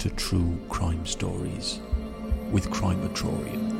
to 0.00 0.08
True 0.08 0.58
Crime 0.70 1.04
Stories 1.04 1.78
with 2.50 2.70
Crimeatorium. 2.70 3.76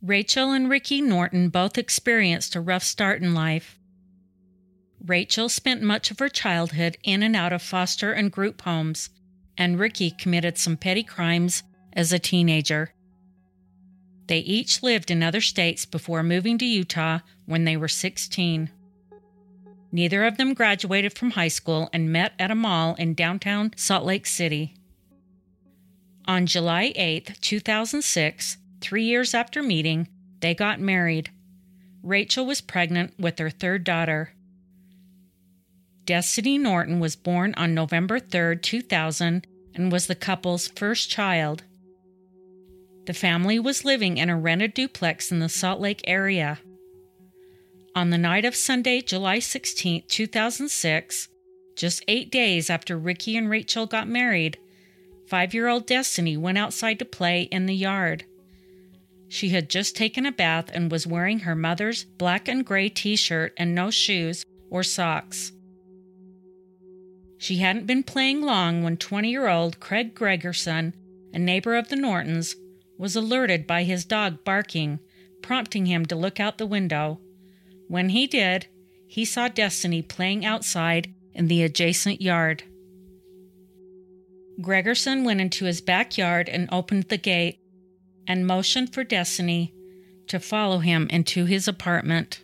Rachel 0.00 0.52
and 0.52 0.70
Ricky 0.70 1.00
Norton 1.00 1.48
both 1.48 1.76
experienced 1.76 2.54
a 2.54 2.60
rough 2.60 2.84
start 2.84 3.20
in 3.20 3.34
life. 3.34 3.80
Rachel 5.04 5.48
spent 5.48 5.82
much 5.82 6.12
of 6.12 6.20
her 6.20 6.28
childhood 6.28 6.98
in 7.02 7.24
and 7.24 7.34
out 7.34 7.52
of 7.52 7.62
foster 7.62 8.12
and 8.12 8.30
group 8.30 8.62
homes, 8.62 9.10
and 9.56 9.76
Ricky 9.76 10.12
committed 10.12 10.56
some 10.56 10.76
petty 10.76 11.02
crimes 11.02 11.64
as 11.92 12.12
a 12.12 12.18
teenager. 12.18 12.92
They 14.26 14.38
each 14.40 14.82
lived 14.82 15.10
in 15.10 15.22
other 15.22 15.40
states 15.40 15.86
before 15.86 16.22
moving 16.22 16.58
to 16.58 16.66
Utah 16.66 17.20
when 17.46 17.64
they 17.64 17.76
were 17.76 17.88
16. 17.88 18.70
Neither 19.90 20.24
of 20.24 20.36
them 20.36 20.52
graduated 20.52 21.16
from 21.16 21.30
high 21.30 21.48
school 21.48 21.88
and 21.92 22.12
met 22.12 22.32
at 22.38 22.50
a 22.50 22.54
mall 22.54 22.94
in 22.96 23.14
downtown 23.14 23.72
Salt 23.76 24.04
Lake 24.04 24.26
City. 24.26 24.74
On 26.26 26.44
July 26.44 26.92
8, 26.94 27.38
2006, 27.40 28.58
three 28.82 29.04
years 29.04 29.32
after 29.32 29.62
meeting, 29.62 30.08
they 30.40 30.54
got 30.54 30.78
married. 30.78 31.30
Rachel 32.02 32.44
was 32.44 32.60
pregnant 32.60 33.14
with 33.18 33.36
their 33.36 33.48
third 33.48 33.82
daughter. 33.82 34.34
Destiny 36.04 36.58
Norton 36.58 37.00
was 37.00 37.16
born 37.16 37.54
on 37.56 37.74
November 37.74 38.18
3, 38.18 38.58
2000, 38.58 39.46
and 39.74 39.92
was 39.92 40.06
the 40.06 40.14
couple's 40.14 40.68
first 40.68 41.10
child. 41.10 41.64
The 43.08 43.14
family 43.14 43.58
was 43.58 43.86
living 43.86 44.18
in 44.18 44.28
a 44.28 44.36
rented 44.36 44.74
duplex 44.74 45.32
in 45.32 45.38
the 45.38 45.48
Salt 45.48 45.80
Lake 45.80 46.02
area. 46.04 46.58
On 47.94 48.10
the 48.10 48.18
night 48.18 48.44
of 48.44 48.54
Sunday, 48.54 49.00
July 49.00 49.38
16, 49.38 50.02
2006, 50.06 51.28
just 51.74 52.04
eight 52.06 52.30
days 52.30 52.68
after 52.68 52.98
Ricky 52.98 53.34
and 53.34 53.48
Rachel 53.48 53.86
got 53.86 54.08
married, 54.08 54.58
five 55.26 55.54
year 55.54 55.68
old 55.68 55.86
Destiny 55.86 56.36
went 56.36 56.58
outside 56.58 56.98
to 56.98 57.06
play 57.06 57.44
in 57.44 57.64
the 57.64 57.74
yard. 57.74 58.26
She 59.26 59.48
had 59.48 59.70
just 59.70 59.96
taken 59.96 60.26
a 60.26 60.30
bath 60.30 60.70
and 60.74 60.92
was 60.92 61.06
wearing 61.06 61.38
her 61.38 61.56
mother's 61.56 62.04
black 62.04 62.46
and 62.46 62.62
gray 62.62 62.90
t 62.90 63.16
shirt 63.16 63.54
and 63.56 63.74
no 63.74 63.90
shoes 63.90 64.44
or 64.68 64.82
socks. 64.82 65.52
She 67.38 67.56
hadn't 67.56 67.86
been 67.86 68.02
playing 68.02 68.42
long 68.42 68.82
when 68.82 68.98
20 68.98 69.30
year 69.30 69.48
old 69.48 69.80
Craig 69.80 70.14
Gregerson, 70.14 70.92
a 71.32 71.38
neighbor 71.38 71.74
of 71.74 71.88
the 71.88 71.96
Nortons, 71.96 72.54
was 72.98 73.16
alerted 73.16 73.66
by 73.66 73.84
his 73.84 74.04
dog 74.04 74.44
barking, 74.44 74.98
prompting 75.40 75.86
him 75.86 76.04
to 76.06 76.16
look 76.16 76.38
out 76.40 76.58
the 76.58 76.66
window. 76.66 77.20
When 77.86 78.10
he 78.10 78.26
did, 78.26 78.66
he 79.06 79.24
saw 79.24 79.48
Destiny 79.48 80.02
playing 80.02 80.44
outside 80.44 81.14
in 81.32 81.46
the 81.46 81.62
adjacent 81.62 82.20
yard. 82.20 82.64
Gregerson 84.60 85.24
went 85.24 85.40
into 85.40 85.64
his 85.64 85.80
backyard 85.80 86.48
and 86.48 86.68
opened 86.72 87.04
the 87.04 87.16
gate 87.16 87.60
and 88.26 88.46
motioned 88.46 88.92
for 88.92 89.04
Destiny 89.04 89.72
to 90.26 90.40
follow 90.40 90.80
him 90.80 91.06
into 91.10 91.46
his 91.46 91.68
apartment. 91.68 92.42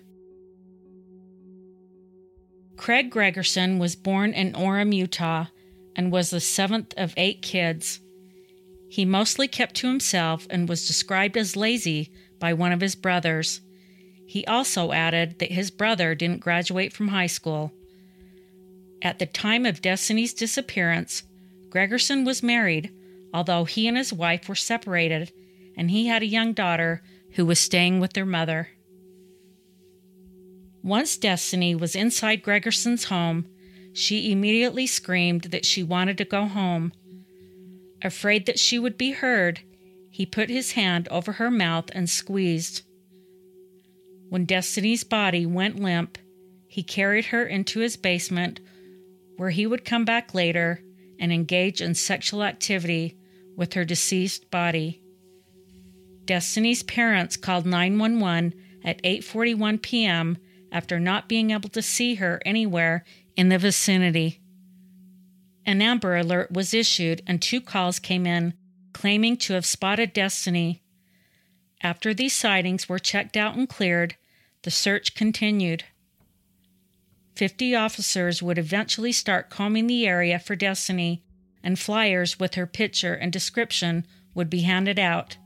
Craig 2.77 3.11
Gregerson 3.11 3.78
was 3.78 3.96
born 3.96 4.33
in 4.33 4.52
Orem, 4.52 4.94
Utah, 4.94 5.46
and 5.96 6.11
was 6.11 6.30
the 6.30 6.41
seventh 6.41 6.94
of 6.96 7.14
eight 7.16 7.42
kids. 7.42 8.00
He 8.95 9.05
mostly 9.05 9.48
kept 9.48 9.75
to 9.78 9.89
himself 9.89 10.46
and 10.51 10.68
was 10.68 10.86
described 10.86 11.36
as 11.36 11.57
lazy 11.57 12.13
by 12.39 12.52
one 12.52 12.70
of 12.70 12.80
his 12.80 12.95
brothers. 12.95 13.61
He 14.24 14.46
also 14.46 14.92
added 14.92 15.41
that 15.41 15.51
his 15.51 15.73
brother 15.73 16.14
didn't 16.14 16.39
graduate 16.39 16.92
from 16.92 17.08
high 17.08 17.27
school. 17.27 17.73
At 19.02 19.18
the 19.18 19.27
time 19.27 19.67
of 19.67 19.83
Destiny's 19.83 20.33
disappearance, 20.33 21.24
Gregerson 21.70 22.24
was 22.24 22.41
married, 22.41 22.92
although 23.33 23.64
he 23.64 23.89
and 23.89 23.96
his 23.96 24.13
wife 24.13 24.48
were 24.48 24.55
separated, 24.55 25.33
and 25.77 25.91
he 25.91 26.07
had 26.07 26.23
a 26.23 26.27
young 26.27 26.52
daughter 26.52 27.02
who 27.33 27.45
was 27.45 27.58
staying 27.58 27.98
with 27.98 28.13
their 28.13 28.24
mother. 28.24 28.68
Once 30.85 31.17
Destiny 31.17 31.74
was 31.74 31.97
inside 31.97 32.45
Gregerson's 32.45 33.07
home, 33.07 33.48
she 33.92 34.30
immediately 34.30 34.86
screamed 34.86 35.42
that 35.51 35.67
she 35.67 35.83
wanted 35.83 36.17
to 36.18 36.24
go 36.24 36.47
home. 36.47 36.92
Afraid 38.05 38.45
that 38.45 38.59
she 38.59 38.79
would 38.79 38.98
be 38.98 39.13
heard, 39.13 39.61
he 40.11 40.27
put 40.27 40.51
his 40.51 40.73
hand 40.73 41.09
over 41.11 41.33
her 41.33 41.51
mouth 41.51 41.87
and 41.92 42.09
squeezed. 42.09 42.83
When 44.29 44.45
Destiny's 44.45 45.05
body 45.05 45.47
went 45.47 45.81
limp, 45.81 46.19
he 46.69 46.83
carried 46.83 47.27
her 47.27 47.47
into 47.47 47.81
his 47.81 47.97
basement, 47.97 48.61
where 49.39 49.51
he 49.51 49.67
would 49.67 49.85
come 49.85 50.05
back 50.05 50.35
later 50.35 50.83
and 51.19 51.33
engage 51.33 51.81
in 51.81 51.95
sexual 51.95 52.45
activity 52.45 53.17
with 53.57 53.73
her 53.73 53.85
deceased 53.85 54.51
body. 54.51 55.01
Destiny's 56.27 56.83
parents 56.83 57.36
called 57.36 57.65
911 57.65 58.55
at 58.85 59.03
8:41 59.03 59.81
p.m. 59.81 60.36
after 60.71 61.01
not 61.01 61.29
being 61.29 61.53
able 61.53 61.71
to 61.71 61.83
see 61.83 62.17
her 62.17 62.41
anywhere 62.45 63.05
in 63.36 63.48
the 63.48 63.59
vicinity. 63.59 64.41
An 65.67 65.80
Amber 65.80 66.17
Alert 66.17 66.52
was 66.52 66.75
issued 66.75 67.23
and 67.27 67.41
two 67.41 67.61
calls 67.61 67.98
came 67.98 68.27
in 68.27 68.55
claiming 68.95 69.36
to 69.36 69.52
have 69.52 69.67
spotted 69.67 70.14
Destiny. 70.14 70.83
After 71.83 72.14
these 72.14 72.33
sightings 72.33 72.89
were 72.89 72.98
checked 72.98 73.36
out 73.36 73.57
and 73.57 73.69
cleared, 73.69 74.17
the 74.63 74.70
search 74.70 75.14
continued. 75.14 75.85
50 77.35 77.74
officers 77.74 78.42
would 78.42 78.57
eventually 78.57 79.13
start 79.13 79.51
combing 79.51 79.89
the 79.89 80.07
area 80.07 80.39
for 80.39 80.55
Destiny, 80.57 81.23
and 81.63 81.79
flyers 81.79 82.39
with 82.39 82.55
her 82.55 82.67
picture 82.67 83.14
and 83.14 83.33
description 83.33 84.07
would 84.35 84.48
be 84.48 84.61
handed 84.61 84.98
out. 84.98 85.36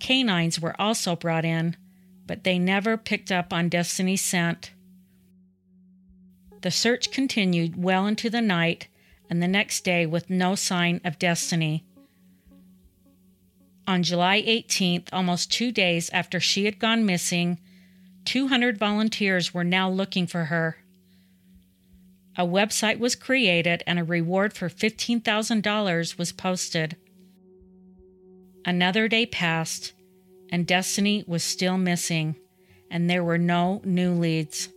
Canines 0.00 0.58
were 0.58 0.80
also 0.80 1.14
brought 1.14 1.44
in, 1.44 1.76
but 2.26 2.42
they 2.42 2.58
never 2.58 2.96
picked 2.96 3.30
up 3.30 3.52
on 3.52 3.68
Destiny's 3.68 4.22
scent. 4.22 4.72
The 6.62 6.70
search 6.70 7.10
continued 7.10 7.82
well 7.82 8.06
into 8.06 8.28
the 8.28 8.42
night 8.42 8.88
and 9.30 9.42
the 9.42 9.48
next 9.48 9.82
day 9.82 10.04
with 10.04 10.28
no 10.28 10.54
sign 10.54 11.00
of 11.04 11.18
Destiny. 11.18 11.84
On 13.86 14.02
July 14.02 14.42
18th, 14.42 15.08
almost 15.12 15.50
two 15.50 15.72
days 15.72 16.10
after 16.10 16.38
she 16.38 16.66
had 16.66 16.78
gone 16.78 17.06
missing, 17.06 17.58
200 18.24 18.76
volunteers 18.78 19.54
were 19.54 19.64
now 19.64 19.88
looking 19.88 20.26
for 20.26 20.46
her. 20.46 20.76
A 22.36 22.44
website 22.44 22.98
was 22.98 23.16
created 23.16 23.82
and 23.86 23.98
a 23.98 24.04
reward 24.04 24.52
for 24.52 24.68
$15,000 24.68 26.18
was 26.18 26.32
posted. 26.32 26.96
Another 28.64 29.08
day 29.08 29.26
passed, 29.26 29.92
and 30.50 30.66
Destiny 30.66 31.24
was 31.26 31.42
still 31.42 31.78
missing, 31.78 32.36
and 32.90 33.08
there 33.08 33.24
were 33.24 33.38
no 33.38 33.80
new 33.84 34.12
leads. 34.12 34.68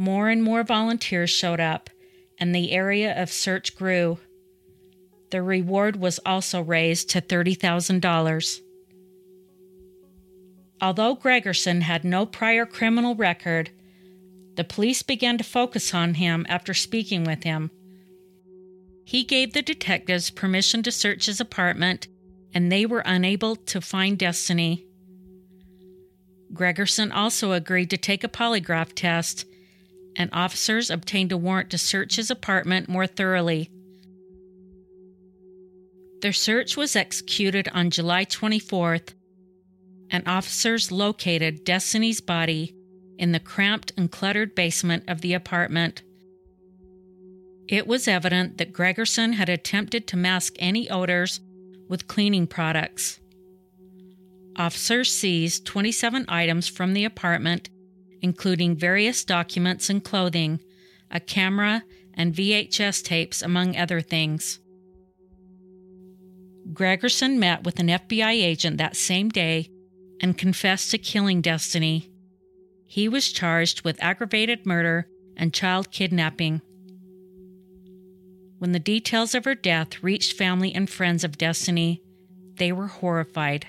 More 0.00 0.30
and 0.30 0.42
more 0.42 0.64
volunteers 0.64 1.28
showed 1.28 1.60
up, 1.60 1.90
and 2.38 2.54
the 2.54 2.72
area 2.72 3.12
of 3.22 3.30
search 3.30 3.76
grew. 3.76 4.18
The 5.30 5.42
reward 5.42 5.96
was 5.96 6.18
also 6.24 6.62
raised 6.62 7.10
to 7.10 7.20
$30,000. 7.20 8.60
Although 10.80 11.16
Gregerson 11.16 11.82
had 11.82 12.02
no 12.02 12.24
prior 12.24 12.64
criminal 12.64 13.14
record, 13.14 13.72
the 14.56 14.64
police 14.64 15.02
began 15.02 15.36
to 15.36 15.44
focus 15.44 15.92
on 15.92 16.14
him 16.14 16.46
after 16.48 16.72
speaking 16.72 17.24
with 17.24 17.44
him. 17.44 17.70
He 19.04 19.22
gave 19.22 19.52
the 19.52 19.60
detectives 19.60 20.30
permission 20.30 20.82
to 20.84 20.90
search 20.90 21.26
his 21.26 21.42
apartment, 21.42 22.08
and 22.54 22.72
they 22.72 22.86
were 22.86 23.02
unable 23.04 23.54
to 23.54 23.82
find 23.82 24.18
Destiny. 24.18 24.86
Gregerson 26.54 27.14
also 27.14 27.52
agreed 27.52 27.90
to 27.90 27.98
take 27.98 28.24
a 28.24 28.28
polygraph 28.28 28.94
test 28.94 29.44
and 30.20 30.28
officers 30.34 30.90
obtained 30.90 31.32
a 31.32 31.36
warrant 31.38 31.70
to 31.70 31.78
search 31.78 32.16
his 32.16 32.30
apartment 32.30 32.90
more 32.90 33.06
thoroughly. 33.06 33.70
Their 36.20 36.34
search 36.34 36.76
was 36.76 36.94
executed 36.94 37.70
on 37.72 37.88
July 37.88 38.26
24th, 38.26 39.14
and 40.10 40.22
officers 40.28 40.92
located 40.92 41.64
Destiny's 41.64 42.20
body 42.20 42.76
in 43.16 43.32
the 43.32 43.40
cramped 43.40 43.94
and 43.96 44.12
cluttered 44.12 44.54
basement 44.54 45.04
of 45.08 45.22
the 45.22 45.32
apartment. 45.32 46.02
It 47.66 47.86
was 47.86 48.06
evident 48.06 48.58
that 48.58 48.74
Gregerson 48.74 49.32
had 49.32 49.48
attempted 49.48 50.06
to 50.08 50.18
mask 50.18 50.52
any 50.58 50.90
odors 50.90 51.40
with 51.88 52.08
cleaning 52.08 52.46
products. 52.46 53.20
Officers 54.56 55.10
seized 55.10 55.64
27 55.64 56.26
items 56.28 56.68
from 56.68 56.92
the 56.92 57.06
apartment 57.06 57.70
including 58.22 58.76
various 58.76 59.24
documents 59.24 59.90
and 59.90 60.04
clothing, 60.04 60.60
a 61.10 61.20
camera, 61.20 61.84
and 62.14 62.34
VHS 62.34 63.02
tapes, 63.02 63.42
among 63.42 63.76
other 63.76 64.00
things. 64.00 64.60
Gregerson 66.72 67.38
met 67.38 67.64
with 67.64 67.80
an 67.80 67.88
FBI 67.88 68.32
agent 68.32 68.78
that 68.78 68.96
same 68.96 69.28
day 69.28 69.70
and 70.20 70.38
confessed 70.38 70.90
to 70.90 70.98
killing 70.98 71.40
Destiny. 71.40 72.10
He 72.86 73.08
was 73.08 73.32
charged 73.32 73.82
with 73.82 74.02
aggravated 74.02 74.66
murder 74.66 75.08
and 75.36 75.54
child 75.54 75.90
kidnapping. 75.90 76.60
When 78.58 78.72
the 78.72 78.78
details 78.78 79.34
of 79.34 79.46
her 79.46 79.54
death 79.54 80.02
reached 80.02 80.34
family 80.34 80.74
and 80.74 80.88
friends 80.88 81.24
of 81.24 81.38
Destiny, 81.38 82.02
they 82.56 82.72
were 82.72 82.88
horrified. 82.88 83.66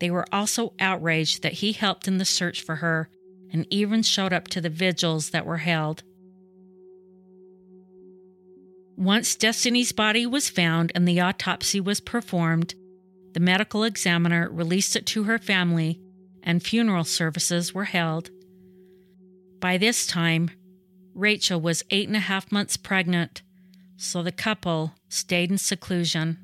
They 0.00 0.10
were 0.10 0.26
also 0.32 0.72
outraged 0.80 1.42
that 1.42 1.54
he 1.54 1.72
helped 1.72 2.08
in 2.08 2.18
the 2.18 2.24
search 2.24 2.62
for 2.62 2.76
her 2.76 3.10
and 3.52 3.66
even 3.70 4.02
showed 4.02 4.32
up 4.32 4.48
to 4.48 4.60
the 4.60 4.70
vigils 4.70 5.30
that 5.30 5.46
were 5.46 5.58
held. 5.58 6.02
Once 8.96 9.36
Destiny's 9.36 9.92
body 9.92 10.26
was 10.26 10.48
found 10.50 10.90
and 10.94 11.06
the 11.06 11.20
autopsy 11.20 11.80
was 11.80 12.00
performed, 12.00 12.74
the 13.32 13.40
medical 13.40 13.84
examiner 13.84 14.48
released 14.50 14.96
it 14.96 15.06
to 15.06 15.24
her 15.24 15.38
family 15.38 16.00
and 16.42 16.62
funeral 16.62 17.04
services 17.04 17.74
were 17.74 17.84
held. 17.84 18.30
By 19.60 19.76
this 19.76 20.06
time, 20.06 20.50
Rachel 21.14 21.60
was 21.60 21.84
eight 21.90 22.08
and 22.08 22.16
a 22.16 22.20
half 22.20 22.50
months 22.50 22.76
pregnant, 22.76 23.42
so 23.96 24.22
the 24.22 24.32
couple 24.32 24.94
stayed 25.08 25.50
in 25.50 25.58
seclusion. 25.58 26.38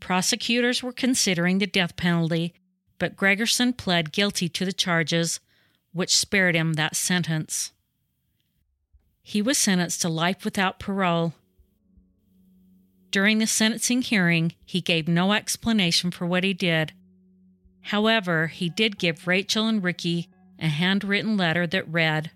Prosecutors 0.00 0.82
were 0.82 0.92
considering 0.92 1.58
the 1.58 1.66
death 1.66 1.96
penalty, 1.96 2.54
but 3.04 3.18
Gregerson 3.18 3.76
pled 3.76 4.12
guilty 4.12 4.48
to 4.48 4.64
the 4.64 4.72
charges, 4.72 5.38
which 5.92 6.16
spared 6.16 6.54
him 6.54 6.72
that 6.72 6.96
sentence. 6.96 7.70
He 9.22 9.42
was 9.42 9.58
sentenced 9.58 10.00
to 10.00 10.08
life 10.08 10.42
without 10.42 10.78
parole. 10.78 11.34
During 13.10 13.40
the 13.40 13.46
sentencing 13.46 14.00
hearing, 14.00 14.54
he 14.64 14.80
gave 14.80 15.06
no 15.06 15.34
explanation 15.34 16.12
for 16.12 16.24
what 16.24 16.44
he 16.44 16.54
did. 16.54 16.94
However, 17.82 18.46
he 18.46 18.70
did 18.70 18.96
give 18.96 19.26
Rachel 19.26 19.68
and 19.68 19.84
Ricky 19.84 20.30
a 20.58 20.68
handwritten 20.68 21.36
letter 21.36 21.66
that 21.66 21.86
read 21.86 22.30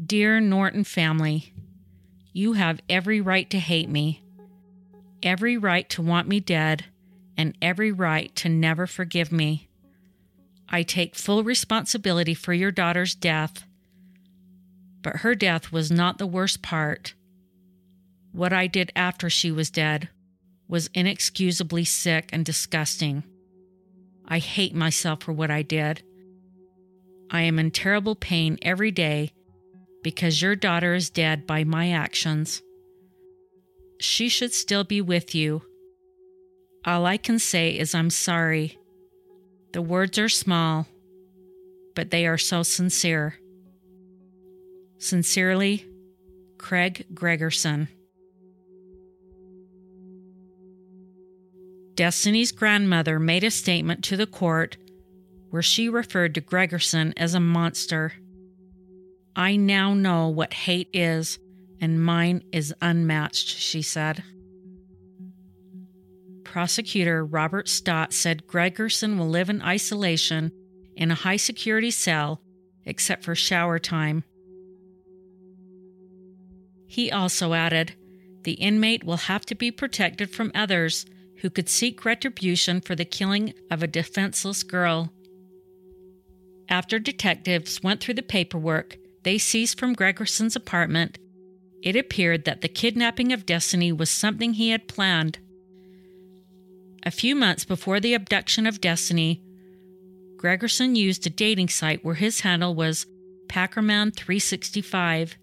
Dear 0.00 0.38
Norton 0.38 0.84
family, 0.84 1.52
you 2.32 2.52
have 2.52 2.80
every 2.88 3.20
right 3.20 3.50
to 3.50 3.58
hate 3.58 3.88
me, 3.88 4.22
every 5.24 5.58
right 5.58 5.90
to 5.90 6.02
want 6.02 6.28
me 6.28 6.38
dead, 6.38 6.84
and 7.38 7.56
every 7.62 7.92
right 7.92 8.34
to 8.36 8.50
never 8.50 8.86
forgive 8.86 9.32
me. 9.32 9.68
I 10.68 10.82
take 10.82 11.14
full 11.14 11.42
responsibility 11.42 12.34
for 12.34 12.52
your 12.52 12.70
daughter's 12.70 13.14
death 13.14 13.64
but 15.02 15.16
her 15.18 15.34
death 15.34 15.72
was 15.72 15.90
not 15.90 16.18
the 16.18 16.26
worst 16.26 16.62
part. 16.62 17.14
What 18.32 18.52
I 18.52 18.66
did 18.66 18.92
after 18.94 19.30
she 19.30 19.50
was 19.50 19.70
dead 19.70 20.08
was 20.68 20.90
inexcusably 20.92 21.84
sick 21.84 22.28
and 22.32 22.44
disgusting. 22.44 23.24
I 24.26 24.38
hate 24.38 24.74
myself 24.74 25.22
for 25.22 25.32
what 25.32 25.50
I 25.50 25.62
did. 25.62 26.02
I 27.30 27.42
am 27.42 27.58
in 27.58 27.70
terrible 27.70 28.14
pain 28.14 28.58
every 28.62 28.90
day 28.90 29.32
because 30.02 30.42
your 30.42 30.56
daughter 30.56 30.94
is 30.94 31.10
dead 31.10 31.46
by 31.46 31.64
my 31.64 31.90
actions. 31.90 32.62
She 34.00 34.28
should 34.28 34.52
still 34.52 34.84
be 34.84 35.00
with 35.00 35.34
you. 35.34 35.62
All 36.88 37.04
I 37.04 37.18
can 37.18 37.38
say 37.38 37.78
is 37.78 37.94
I'm 37.94 38.08
sorry. 38.08 38.78
The 39.74 39.82
words 39.82 40.18
are 40.18 40.30
small, 40.30 40.86
but 41.94 42.10
they 42.10 42.26
are 42.26 42.38
so 42.38 42.62
sincere. 42.62 43.34
Sincerely, 44.96 45.84
Craig 46.56 47.04
Gregerson. 47.12 47.88
Destiny's 51.94 52.52
grandmother 52.52 53.18
made 53.18 53.44
a 53.44 53.50
statement 53.50 54.02
to 54.04 54.16
the 54.16 54.26
court 54.26 54.78
where 55.50 55.60
she 55.60 55.90
referred 55.90 56.34
to 56.36 56.40
Gregerson 56.40 57.12
as 57.18 57.34
a 57.34 57.40
monster. 57.40 58.14
I 59.36 59.56
now 59.56 59.92
know 59.92 60.28
what 60.28 60.54
hate 60.54 60.88
is, 60.94 61.38
and 61.82 62.02
mine 62.02 62.44
is 62.50 62.72
unmatched, 62.80 63.48
she 63.48 63.82
said. 63.82 64.24
Prosecutor 66.50 67.26
Robert 67.26 67.68
Stott 67.68 68.14
said 68.14 68.46
Gregerson 68.46 69.18
will 69.18 69.28
live 69.28 69.50
in 69.50 69.60
isolation 69.60 70.50
in 70.96 71.10
a 71.10 71.14
high 71.14 71.36
security 71.36 71.90
cell 71.90 72.40
except 72.86 73.22
for 73.22 73.34
shower 73.34 73.78
time. 73.78 74.24
He 76.86 77.12
also 77.12 77.52
added, 77.52 77.92
The 78.44 78.52
inmate 78.52 79.04
will 79.04 79.18
have 79.18 79.44
to 79.44 79.54
be 79.54 79.70
protected 79.70 80.30
from 80.30 80.50
others 80.54 81.04
who 81.42 81.50
could 81.50 81.68
seek 81.68 82.06
retribution 82.06 82.80
for 82.80 82.96
the 82.96 83.04
killing 83.04 83.52
of 83.70 83.82
a 83.82 83.86
defenseless 83.86 84.62
girl. 84.62 85.12
After 86.70 86.98
detectives 86.98 87.82
went 87.82 88.00
through 88.00 88.14
the 88.14 88.22
paperwork 88.22 88.96
they 89.22 89.36
seized 89.36 89.78
from 89.78 89.94
Gregerson's 89.94 90.56
apartment, 90.56 91.18
it 91.82 91.94
appeared 91.94 92.46
that 92.46 92.62
the 92.62 92.68
kidnapping 92.68 93.34
of 93.34 93.44
Destiny 93.44 93.92
was 93.92 94.08
something 94.08 94.54
he 94.54 94.70
had 94.70 94.88
planned. 94.88 95.40
A 97.04 97.10
few 97.10 97.34
months 97.34 97.64
before 97.64 98.00
the 98.00 98.14
abduction 98.14 98.66
of 98.66 98.80
Destiny, 98.80 99.42
Gregerson 100.36 100.96
used 100.96 101.26
a 101.26 101.30
dating 101.30 101.68
site 101.68 102.04
where 102.04 102.14
his 102.14 102.40
handle 102.40 102.74
was 102.74 103.06
Packerman365. 103.48 105.34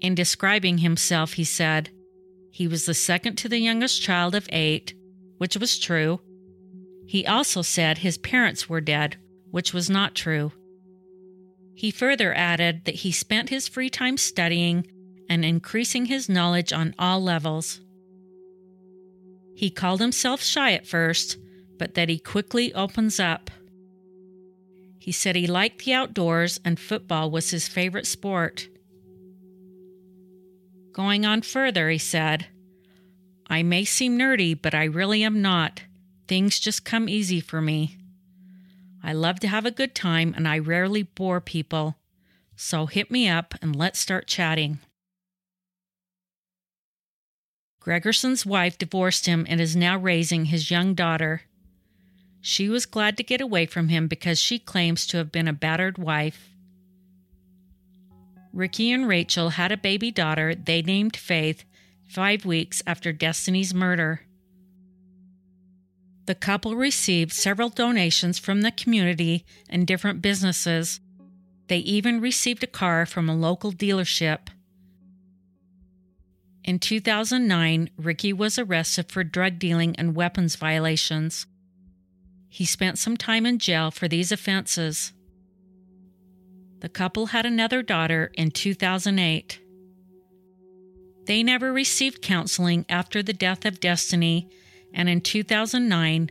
In 0.00 0.14
describing 0.14 0.78
himself, 0.78 1.34
he 1.34 1.44
said, 1.44 1.90
he 2.50 2.68
was 2.68 2.84
the 2.84 2.94
second 2.94 3.36
to 3.36 3.48
the 3.48 3.58
youngest 3.58 4.02
child 4.02 4.34
of 4.34 4.46
eight, 4.52 4.94
which 5.38 5.56
was 5.56 5.78
true. 5.78 6.20
He 7.06 7.26
also 7.26 7.62
said 7.62 7.98
his 7.98 8.18
parents 8.18 8.68
were 8.68 8.80
dead, 8.80 9.16
which 9.50 9.72
was 9.72 9.88
not 9.88 10.14
true. 10.14 10.52
He 11.74 11.90
further 11.90 12.34
added 12.34 12.84
that 12.84 12.96
he 12.96 13.10
spent 13.10 13.48
his 13.48 13.68
free 13.68 13.88
time 13.88 14.18
studying 14.18 14.86
and 15.28 15.44
increasing 15.44 16.06
his 16.06 16.28
knowledge 16.28 16.72
on 16.72 16.94
all 16.98 17.22
levels. 17.22 17.80
He 19.54 19.70
called 19.70 20.00
himself 20.00 20.42
shy 20.42 20.72
at 20.72 20.86
first, 20.86 21.36
but 21.78 21.94
that 21.94 22.08
he 22.08 22.18
quickly 22.18 22.72
opens 22.74 23.20
up. 23.20 23.50
He 24.98 25.12
said 25.12 25.34
he 25.34 25.46
liked 25.46 25.84
the 25.84 25.94
outdoors 25.94 26.60
and 26.64 26.78
football 26.78 27.30
was 27.30 27.50
his 27.50 27.68
favorite 27.68 28.06
sport. 28.06 28.68
Going 30.92 31.26
on 31.26 31.42
further, 31.42 31.90
he 31.90 31.98
said, 31.98 32.46
I 33.48 33.62
may 33.62 33.84
seem 33.84 34.18
nerdy, 34.18 34.60
but 34.60 34.74
I 34.74 34.84
really 34.84 35.24
am 35.24 35.42
not. 35.42 35.82
Things 36.28 36.60
just 36.60 36.84
come 36.84 37.08
easy 37.08 37.40
for 37.40 37.60
me. 37.60 37.96
I 39.02 39.12
love 39.12 39.40
to 39.40 39.48
have 39.48 39.66
a 39.66 39.70
good 39.70 39.94
time 39.94 40.32
and 40.36 40.46
I 40.46 40.58
rarely 40.58 41.02
bore 41.02 41.40
people. 41.40 41.96
So 42.54 42.86
hit 42.86 43.10
me 43.10 43.28
up 43.28 43.54
and 43.60 43.74
let's 43.74 43.98
start 43.98 44.28
chatting. 44.28 44.78
Gregerson's 47.82 48.46
wife 48.46 48.78
divorced 48.78 49.26
him 49.26 49.44
and 49.48 49.60
is 49.60 49.74
now 49.74 49.98
raising 49.98 50.44
his 50.44 50.70
young 50.70 50.94
daughter. 50.94 51.42
She 52.40 52.68
was 52.68 52.86
glad 52.86 53.16
to 53.16 53.24
get 53.24 53.40
away 53.40 53.66
from 53.66 53.88
him 53.88 54.06
because 54.06 54.40
she 54.40 54.60
claims 54.60 55.04
to 55.08 55.16
have 55.16 55.32
been 55.32 55.48
a 55.48 55.52
battered 55.52 55.98
wife. 55.98 56.50
Ricky 58.52 58.92
and 58.92 59.08
Rachel 59.08 59.50
had 59.50 59.72
a 59.72 59.76
baby 59.76 60.12
daughter 60.12 60.54
they 60.54 60.82
named 60.82 61.16
Faith 61.16 61.64
five 62.08 62.44
weeks 62.44 62.82
after 62.86 63.12
Destiny's 63.12 63.74
murder. 63.74 64.20
The 66.26 66.34
couple 66.36 66.76
received 66.76 67.32
several 67.32 67.68
donations 67.68 68.38
from 68.38 68.60
the 68.60 68.70
community 68.70 69.44
and 69.68 69.88
different 69.88 70.22
businesses. 70.22 71.00
They 71.66 71.78
even 71.78 72.20
received 72.20 72.62
a 72.62 72.68
car 72.68 73.06
from 73.06 73.28
a 73.28 73.34
local 73.34 73.72
dealership. 73.72 74.48
In 76.64 76.78
2009, 76.78 77.90
Ricky 77.96 78.32
was 78.32 78.58
arrested 78.58 79.10
for 79.10 79.24
drug 79.24 79.58
dealing 79.58 79.96
and 79.96 80.14
weapons 80.14 80.54
violations. 80.56 81.46
He 82.48 82.64
spent 82.64 82.98
some 82.98 83.16
time 83.16 83.46
in 83.46 83.58
jail 83.58 83.90
for 83.90 84.06
these 84.06 84.30
offenses. 84.30 85.12
The 86.80 86.88
couple 86.88 87.26
had 87.26 87.46
another 87.46 87.82
daughter 87.82 88.30
in 88.34 88.50
2008. 88.50 89.60
They 91.26 91.42
never 91.42 91.72
received 91.72 92.22
counseling 92.22 92.84
after 92.88 93.22
the 93.22 93.32
death 93.32 93.64
of 93.64 93.80
Destiny, 93.80 94.48
and 94.92 95.08
in 95.08 95.20
2009, 95.20 96.30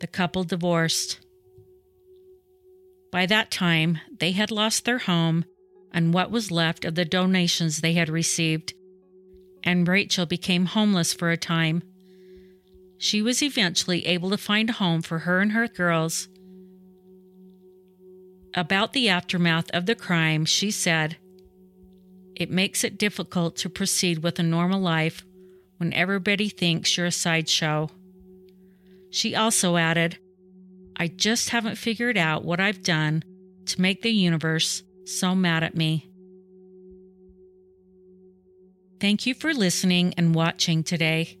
the 0.00 0.06
couple 0.06 0.44
divorced. 0.44 1.20
By 3.12 3.26
that 3.26 3.50
time, 3.50 3.98
they 4.18 4.32
had 4.32 4.50
lost 4.50 4.84
their 4.84 4.98
home 4.98 5.44
and 5.92 6.12
what 6.12 6.30
was 6.30 6.50
left 6.50 6.84
of 6.84 6.96
the 6.96 7.04
donations 7.04 7.80
they 7.80 7.92
had 7.92 8.08
received, 8.08 8.74
and 9.64 9.88
Rachel 9.88 10.26
became 10.26 10.66
homeless 10.66 11.12
for 11.12 11.30
a 11.30 11.36
time. 11.36 11.82
She 12.98 13.20
was 13.20 13.42
eventually 13.42 14.06
able 14.06 14.30
to 14.30 14.38
find 14.38 14.70
a 14.70 14.74
home 14.74 15.02
for 15.02 15.20
her 15.20 15.40
and 15.40 15.52
her 15.52 15.66
girls 15.66 16.28
about 18.54 18.92
the 18.92 19.08
aftermath 19.08 19.68
of 19.72 19.86
the 19.86 19.96
crime, 19.96 20.44
she 20.44 20.70
said, 20.70 21.16
It 22.36 22.50
makes 22.50 22.84
it 22.84 22.98
difficult 22.98 23.56
to 23.56 23.68
proceed 23.68 24.22
with 24.22 24.38
a 24.38 24.44
normal 24.44 24.80
life 24.80 25.24
when 25.78 25.92
everybody 25.92 26.48
thinks 26.48 26.96
you're 26.96 27.06
a 27.06 27.12
sideshow. 27.12 27.90
She 29.10 29.34
also 29.34 29.76
added, 29.76 30.18
I 30.96 31.08
just 31.08 31.50
haven't 31.50 31.76
figured 31.76 32.16
out 32.16 32.44
what 32.44 32.60
I've 32.60 32.84
done 32.84 33.24
to 33.66 33.80
make 33.80 34.02
the 34.02 34.12
universe 34.12 34.84
so 35.04 35.34
mad 35.34 35.64
at 35.64 35.76
me. 35.76 36.08
Thank 39.04 39.26
you 39.26 39.34
for 39.34 39.52
listening 39.52 40.14
and 40.16 40.34
watching 40.34 40.82
today. 40.82 41.36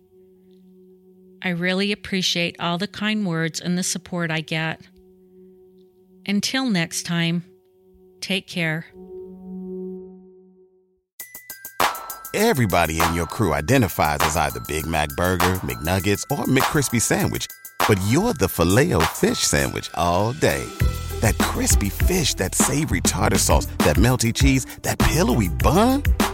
I 1.42 1.48
really 1.48 1.92
appreciate 1.92 2.56
all 2.60 2.76
the 2.76 2.86
kind 2.86 3.26
words 3.26 3.58
and 3.58 3.78
the 3.78 3.82
support 3.82 4.30
I 4.30 4.42
get. 4.42 4.82
Until 6.26 6.68
next 6.68 7.04
time, 7.04 7.42
take 8.20 8.46
care. 8.46 8.84
Everybody 12.34 13.00
in 13.00 13.14
your 13.14 13.24
crew 13.24 13.54
identifies 13.54 14.18
as 14.20 14.36
either 14.36 14.60
Big 14.68 14.86
Mac 14.86 15.08
Burger, 15.16 15.54
McNuggets, 15.62 16.24
or 16.30 16.44
McCrispy 16.44 17.00
Sandwich, 17.00 17.46
but 17.88 17.98
you're 18.08 18.34
the 18.34 18.46
filet 18.46 18.92
fish 19.14 19.38
Sandwich 19.38 19.90
all 19.94 20.34
day. 20.34 20.68
That 21.20 21.38
crispy 21.38 21.88
fish, 21.88 22.34
that 22.34 22.54
savory 22.54 23.00
tartar 23.00 23.38
sauce, 23.38 23.66
that 23.78 23.96
melty 23.96 24.34
cheese, 24.34 24.66
that 24.82 24.98
pillowy 24.98 25.48
bun. 25.48 26.02